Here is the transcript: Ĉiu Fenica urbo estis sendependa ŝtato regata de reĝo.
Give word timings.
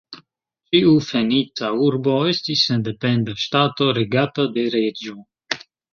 Ĉiu 0.69 0.93
Fenica 1.09 1.69
urbo 1.87 2.15
estis 2.31 2.63
sendependa 2.71 3.35
ŝtato 3.45 3.91
regata 3.99 4.47
de 4.57 4.65
reĝo. 4.79 5.15